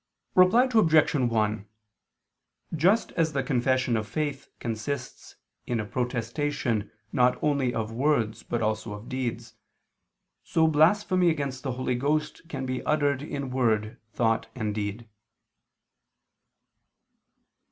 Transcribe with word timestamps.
Reply 0.33 0.63
Obj. 0.73 1.13
1: 1.13 1.67
Just 2.75 3.11
as 3.11 3.33
the 3.33 3.43
confession 3.43 3.95
of 3.95 4.07
faith 4.07 4.49
consists 4.59 5.35
in 5.67 5.79
a 5.79 5.85
protestation 5.85 6.89
not 7.11 7.37
only 7.43 7.71
of 7.71 7.91
words 7.91 8.41
but 8.41 8.63
also 8.63 8.93
of 8.93 9.07
deeds, 9.09 9.53
so 10.43 10.67
blasphemy 10.67 11.29
against 11.29 11.61
the 11.61 11.73
Holy 11.73 11.93
Ghost 11.93 12.41
can 12.49 12.65
be 12.65 12.81
uttered 12.81 13.21
in 13.21 13.51
word, 13.51 13.99
thought 14.11 14.47
and 14.55 14.73
deed. 14.73 15.07